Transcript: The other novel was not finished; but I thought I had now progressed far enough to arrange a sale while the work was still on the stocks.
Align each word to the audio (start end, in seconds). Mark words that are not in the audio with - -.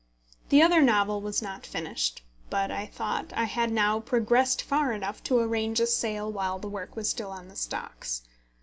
The 0.49 0.63
other 0.63 0.81
novel 0.81 1.21
was 1.21 1.43
not 1.43 1.63
finished; 1.63 2.23
but 2.49 2.71
I 2.71 2.87
thought 2.87 3.31
I 3.35 3.43
had 3.43 3.71
now 3.71 3.99
progressed 3.99 4.63
far 4.63 4.91
enough 4.93 5.21
to 5.25 5.37
arrange 5.37 5.79
a 5.79 5.85
sale 5.85 6.31
while 6.33 6.57
the 6.57 6.67
work 6.69 6.95
was 6.95 7.07
still 7.07 7.29
on 7.29 7.49
the 7.49 7.55
stocks. 7.55 8.23